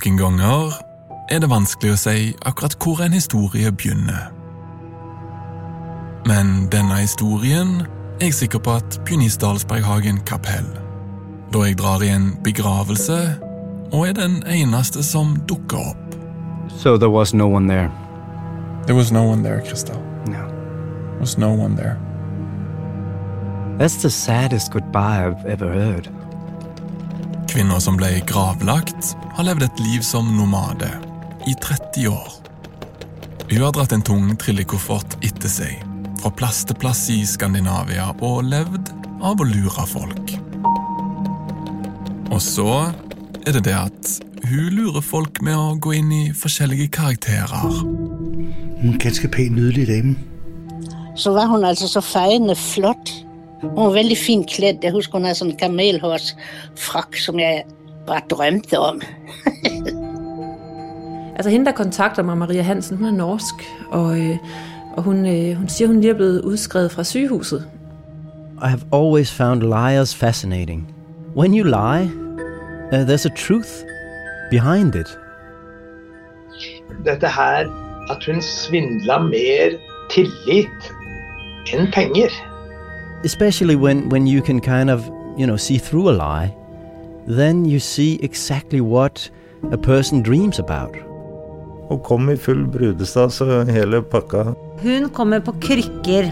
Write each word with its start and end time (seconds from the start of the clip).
Noen 0.00 0.16
ganger 0.16 0.70
er 1.28 1.42
det 1.42 1.48
vanskelig 1.50 1.90
å 1.92 1.96
si 2.00 2.20
akkurat 2.48 2.72
hvor 2.80 3.02
en 3.04 3.12
historie 3.12 3.68
begynner. 3.68 4.30
Men 6.24 6.70
denne 6.72 7.02
historien 7.02 7.82
er 8.16 8.30
jeg 8.30 8.38
sikker 8.38 8.62
på 8.64 8.78
at 8.78 8.96
begynner 9.04 9.28
i 9.28 9.34
Stalsberghagen 9.34 10.22
kapell. 10.24 10.64
Da 11.52 11.66
jeg 11.66 11.76
drar 11.82 12.00
i 12.00 12.08
en 12.14 12.30
begravelse 12.46 13.18
og 13.90 14.06
er 14.06 14.16
den 14.16 14.38
eneste 14.48 15.04
som 15.04 15.34
dukker 15.50 15.92
opp. 15.92 16.16
So 16.78 16.96
there 16.96 17.12
was 17.12 17.34
no 17.34 17.50
one 17.52 17.68
there. 17.68 17.92
There 18.86 18.96
was 18.96 19.12
no 19.12 19.26
one 19.28 19.44
there, 19.44 19.60
Christel. 19.60 20.00
No. 20.32 20.48
There 20.48 21.20
was 21.20 21.36
no 21.36 21.52
one 21.52 21.76
there. 21.76 21.98
That's 23.76 24.00
the 24.00 24.08
saddest 24.08 24.72
goodbye 24.72 25.26
I've 25.26 25.44
ever 25.44 25.68
heard. 25.68 26.08
Kvinner 27.50 27.80
som 27.82 27.96
ble 27.98 28.12
gravlagt, 28.30 29.16
har 29.34 29.46
levd 29.48 29.64
et 29.66 29.80
liv 29.82 30.04
som 30.06 30.28
nomade 30.36 30.86
i 31.50 31.54
30 31.58 32.06
år. 32.06 32.36
Hun 33.50 33.64
har 33.64 33.72
dratt 33.74 33.90
en 33.96 34.04
tung 34.06 34.28
trillekoffert 34.38 35.16
etter 35.26 35.50
seg, 35.50 35.80
fra 36.20 36.30
plass 36.30 36.60
til 36.68 36.78
plass 36.78 37.00
i 37.10 37.24
Skandinavia, 37.26 38.12
og 38.22 38.44
levd 38.46 38.92
av 39.26 39.42
å 39.42 39.48
lure 39.48 39.86
folk. 39.90 40.34
Og 42.30 42.38
så 42.44 42.68
er 43.42 43.58
det 43.58 43.64
det 43.66 43.74
at 43.74 44.12
hun 44.46 44.70
lurer 44.76 45.02
folk 45.02 45.42
med 45.42 45.58
å 45.58 45.74
gå 45.82 45.96
inn 45.98 46.12
i 46.14 46.22
forskjellige 46.30 46.86
karakterer. 46.94 47.66
Er 48.78 49.00
ganske 49.02 49.26
pen, 49.26 49.58
nydelig 49.58 49.88
dame. 49.90 50.14
så 51.18 51.34
var 51.34 51.50
hun 51.50 51.66
altså 51.66 51.90
så 51.90 52.00
feiende 52.00 52.54
flott. 52.54 53.10
Hun 53.62 53.76
var 53.76 53.92
veldig 53.94 54.16
fint 54.18 54.48
kledd. 54.48 54.84
Jeg 54.84 54.94
husker 54.94 55.18
hun 55.18 55.28
hadde 55.28 55.40
sånn 55.42 55.56
kamelhårsfrakk 55.60 57.18
som 57.20 57.40
jeg 57.42 57.66
bare 58.08 58.24
drømte 58.32 58.80
om. 58.80 59.02
Altså 61.40 61.50
hende, 61.50 61.66
der 61.66 61.72
kontakter 61.72 62.22
meg, 62.22 62.36
Maria 62.36 62.62
Hansen, 62.62 62.96
hun 62.96 63.06
er 63.06 63.10
norsk, 63.10 63.54
og, 63.90 64.18
øh, 64.20 64.36
og 64.96 65.02
hun, 65.02 65.26
øh, 65.26 65.56
hun 65.56 65.68
sier 65.68 65.86
hun 65.86 66.00
lige 66.00 66.10
er 66.10 66.16
blevet 66.16 66.42
utskrevet 66.42 66.92
fra 66.92 67.04
sygehuset. 67.04 67.64
I 68.62 68.68
have 68.68 68.82
always 68.92 69.32
found 69.32 69.62
liars 69.62 70.14
fascinating. 70.14 70.94
When 71.36 71.54
you 71.54 71.64
lie, 71.64 72.10
uh, 72.92 73.08
there's 73.08 73.24
a 73.24 73.34
truth 73.36 73.72
behind 74.50 74.94
it. 74.94 75.18
Dette 77.04 77.28
her 77.28 77.64
at 78.10 78.24
hun 78.26 78.42
svindla 78.42 79.18
mer 79.18 79.70
tillit 80.10 80.92
enn 81.72 81.92
penger. 81.92 82.49
Especially 83.24 83.76
when, 83.76 84.08
when 84.08 84.26
you 84.26 84.42
can 84.42 84.60
kind 84.60 84.90
of, 84.90 85.06
you 85.36 85.46
know, 85.46 85.56
see 85.56 85.78
through 85.78 86.10
a 86.10 86.16
lie, 86.16 86.54
then 87.26 87.64
you 87.64 87.78
see 87.78 88.18
exactly 88.22 88.80
what 88.80 89.30
a 89.72 89.76
person 89.76 90.22
dreams 90.22 90.58
about. 90.58 90.96
Hun 91.88 92.00
kom 92.00 92.30
i 92.30 92.36
full 92.36 92.66
brudestad, 92.66 93.32
så 93.32 93.64
hele 93.64 94.02
pakka. 94.02 94.54
Hun 94.82 95.08
kommer 95.10 95.40
på 95.40 95.52
krykker 95.60 96.30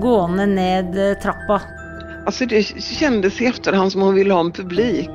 gående 0.00 0.46
ned 0.46 0.98
eh, 0.98 1.16
trappa. 1.22 1.60
Altså, 2.26 2.46
det 2.48 2.64
kjentes 2.80 3.40
i 3.40 3.48
etterhånd 3.50 3.92
som 3.92 4.02
hun 4.02 4.16
ville 4.16 4.34
ha 4.34 4.40
en 4.40 4.52
publik. 4.52 5.12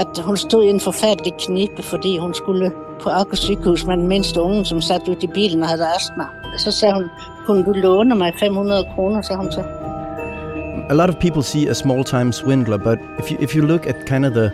At 0.00 0.18
hun 0.24 0.36
stod 0.36 0.64
i 0.64 0.72
en 0.74 0.82
forferdelig 0.82 1.36
knipe 1.46 1.82
fordi 1.86 2.16
hun 2.18 2.34
skulle 2.34 2.72
på 3.00 3.10
Aker 3.10 3.36
sykehus 3.36 3.86
med 3.86 4.02
den 4.02 4.08
minste 4.08 4.42
ungen 4.42 4.64
som 4.64 4.82
satt 4.82 5.08
ute 5.08 5.24
i 5.24 5.34
bilen 5.34 5.62
og 5.62 5.72
hadde 5.72 5.88
astma. 5.94 6.26
Så 6.58 6.72
sa 6.74 6.92
hun 6.98 7.08
kunne 7.50 7.64
du 7.64 7.80
låne 7.80 8.14
meg 8.14 8.34
500 8.38 8.84
kroner, 8.94 9.22
sa 9.22 9.36
hun 9.36 9.52
så. 9.52 9.64
A 10.90 10.94
lot 10.94 11.08
of 11.08 11.18
people 11.18 11.42
see 11.42 11.68
a 11.68 11.74
small 11.74 12.04
time 12.04 12.32
swindler, 12.32 12.78
but 12.78 12.98
if 13.18 13.30
you, 13.30 13.38
if 13.40 13.54
you 13.54 13.62
look 13.62 13.86
at 13.86 14.06
kind 14.06 14.26
of 14.26 14.34
the, 14.34 14.50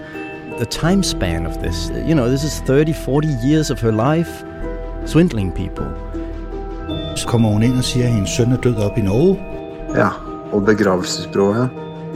the 0.59 0.67
time 0.67 1.03
span 1.03 1.47
of 1.47 1.63
this, 1.63 1.91
you 2.07 2.15
know, 2.15 2.29
this 2.29 2.45
is 2.45 2.61
30, 2.67 2.93
40 2.93 3.29
years 3.43 3.71
of 3.71 3.81
her 3.81 3.93
life 3.93 4.45
swindling 5.07 5.53
people. 5.53 5.87
Så 7.17 7.29
kommer 7.29 7.49
hun 7.49 7.63
inn 7.63 7.79
og 7.79 7.85
sier 7.85 8.07
at 8.09 8.13
hendes 8.13 8.35
sønn 8.37 8.53
er 8.53 8.61
død 8.61 8.83
oppe 8.85 9.01
i 9.01 9.07
Norge. 9.07 9.39
Ja, 9.97 10.11
og 10.53 10.67
begravelsesbyrået 10.67 11.69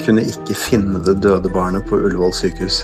kunne 0.04 0.24
ikke 0.24 0.56
finne 0.56 1.00
det 1.04 1.22
døde 1.22 1.48
barnet 1.52 1.86
på 1.88 1.96
Ullevål 1.96 2.34
sykehus. 2.36 2.82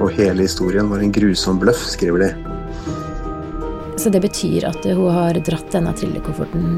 Og 0.00 0.10
hele 0.10 0.42
historien 0.42 0.90
var 0.90 1.02
en 1.02 1.12
grusom 1.12 1.60
bløff, 1.62 1.86
skriver 1.94 2.18
de. 2.26 2.53
Så 4.04 4.10
det 4.12 4.20
betyr 4.20 4.66
at 4.68 4.84
hun 4.84 5.14
har 5.16 5.38
dratt 5.46 5.70
denne 5.72 5.94
trillekofferten 5.96 6.74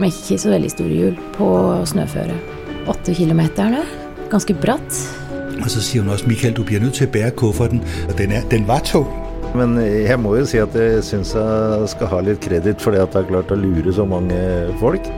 med 0.00 0.08
ikke 0.08 0.38
så 0.40 0.54
veldig 0.54 0.70
store 0.72 0.94
hjul 0.96 1.18
på 1.34 1.48
snøføre. 1.90 2.32
Åtte 2.88 3.12
kilometer, 3.12 3.74
det. 3.74 3.82
Ganske 4.32 4.56
bratt. 4.56 5.00
Og 5.58 5.68
så 5.68 5.82
sier 5.84 6.00
hun 6.00 6.14
også 6.14 6.30
Michael, 6.30 6.54
du 6.56 6.62
blir 6.64 6.80
nødt 6.80 6.96
til 6.96 7.10
å 7.10 7.12
bære 7.12 7.34
kofferten. 7.36 7.82
Og 8.06 8.14
den, 8.16 8.32
er, 8.38 8.46
den 8.48 8.64
var 8.70 8.80
tung. 8.88 9.04
Men 9.52 9.76
jeg 9.84 10.16
må 10.16 10.32
jo 10.38 10.46
si 10.48 10.62
at 10.62 10.72
jeg 10.72 11.04
syns 11.04 11.34
jeg 11.36 11.92
skal 11.92 12.08
ha 12.14 12.22
litt 12.24 12.40
kreditt 12.40 12.80
for 12.80 12.96
det 12.96 13.04
at 13.04 13.12
jeg 13.12 13.26
har 13.26 13.30
klart 13.34 13.52
å 13.52 13.60
lure 13.60 13.92
så 13.92 14.08
mange 14.08 14.40
folk. 14.80 15.12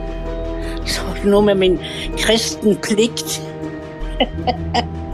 Så 0.83 1.07
noe 1.23 1.53
med 1.53 1.63
min 1.63 1.79
kristen 2.19 2.75
plikt. 2.83 3.39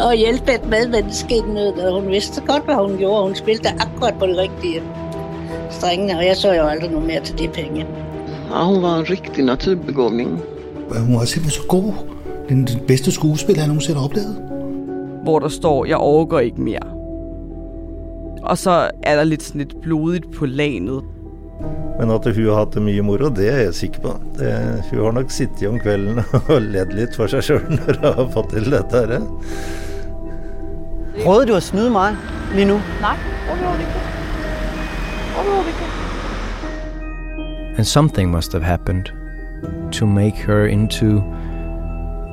Å 0.00 0.10
hjelpe 0.16 0.58
et 0.58 0.66
medmenneske 0.68 1.38
i 1.38 1.42
nød. 1.46 1.80
Og 1.80 2.00
hun 2.00 2.10
visste 2.12 2.42
godt 2.46 2.68
hva 2.68 2.80
hun 2.82 2.98
gjorde. 3.00 3.30
Hun 3.30 3.38
spilte 3.38 3.72
akkurat 3.78 4.18
på 4.20 4.28
de 4.30 4.36
riktige 4.42 4.82
strengene. 5.70 6.18
Og 6.18 6.24
jeg 6.26 6.36
så 6.36 6.54
jo 6.56 6.68
aldri 6.68 6.90
noe 6.92 7.04
mer 7.06 7.24
til 7.24 7.38
de 7.38 7.48
pengene. 7.48 8.06
Ja, 8.50 8.64
hun 8.66 8.82
var 8.82 8.98
en 8.98 9.10
riktig 9.10 9.44
naturbegåvning. 9.44 10.38
Hun 10.90 11.14
var 11.14 11.24
simpelthen 11.24 11.62
så 11.62 11.66
god. 11.68 11.92
Den, 12.48 12.64
beste 12.64 12.86
bedste 12.88 13.12
skuespiller 13.14 13.62
jeg 13.62 13.68
noensinne 13.68 13.98
har 13.98 14.08
oplevet. 14.10 14.46
hvor 15.24 15.38
der 15.38 15.48
står, 15.48 15.84
jeg 15.84 15.96
overgår 15.96 16.38
ikke 16.38 16.60
mer'. 16.60 16.90
Og 18.42 18.58
så 18.58 18.90
er 19.02 19.16
der 19.16 19.24
litt 19.24 19.42
sånn 19.42 19.60
litt 19.60 19.76
blodigt 19.84 20.30
på 20.32 20.46
lanet. 20.46 21.04
Men 22.00 22.10
at 22.14 22.24
hun 22.24 22.46
har 22.48 22.62
hatt 22.62 22.72
det 22.76 22.82
mye 22.84 23.02
moro, 23.04 23.28
det 23.28 23.48
er 23.52 23.58
jeg 23.66 23.76
sikker 23.76 24.04
på. 24.06 24.14
Det, 24.38 24.50
hun 24.88 25.02
har 25.04 25.16
nok 25.18 25.32
sittet 25.34 25.68
om 25.68 25.76
kvelden 25.82 26.22
og 26.52 26.56
ledd 26.64 26.94
litt 26.96 27.16
for 27.18 27.28
seg 27.28 27.44
sjøl 27.44 27.66
når 27.74 27.98
hun 28.00 28.06
har 28.20 28.30
fått 28.32 28.54
til 28.54 28.70
dette. 28.72 29.02
her. 29.04 29.26
Prøvde 31.20 31.50
du 31.50 31.56
å 31.58 31.60
snu 31.60 31.88
meg 31.92 32.16
lige 32.56 32.70
nå? 32.70 32.78
Nei, 33.02 33.16
overhodet 33.52 33.84
ikke. 33.84 34.04
Overhodet 35.42 35.74
ikke. 35.74 35.88
And 37.76 37.86
something 37.86 38.30
must 38.30 38.52
have 38.52 38.62
happened 38.62 39.12
to 39.92 40.06
make 40.06 40.36
her 40.36 40.66
into 40.66 41.20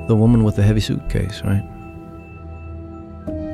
the 0.08 0.16
woman 0.16 0.44
with 0.44 0.56
the 0.56 0.64
heavy 0.64 0.80
suitcase, 0.80 1.44
right? 1.44 1.64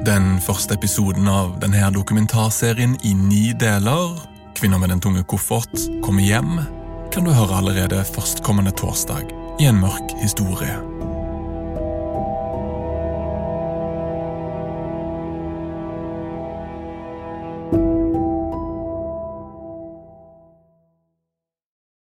Den 0.06 0.39
første 0.41 0.73
episoden 0.73 1.28
av 1.28 1.57
denne 1.62 1.89
dokumentarserien 1.95 2.97
i 3.07 3.13
ni 3.13 3.53
deler, 3.59 4.32
'Kvinner 4.56 4.78
med 4.78 4.90
den 4.90 5.02
tunge 5.02 5.24
koffert', 5.24 5.88
kommer 6.03 6.24
hjem, 6.24 6.59
kan 7.14 7.25
du 7.25 7.31
høre 7.31 7.58
allerede 7.58 8.06
førstkommende 8.06 8.72
torsdag 8.72 9.30
i 9.60 9.66
en 9.69 9.81
mørk 9.81 10.13
historie. 10.22 10.93